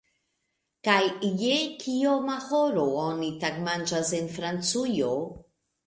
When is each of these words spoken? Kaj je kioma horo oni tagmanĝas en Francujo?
Kaj 0.87 1.03
je 1.41 1.59
kioma 1.85 2.39
horo 2.47 2.89
oni 3.05 3.31
tagmanĝas 3.47 4.15
en 4.23 4.35
Francujo? 4.41 5.17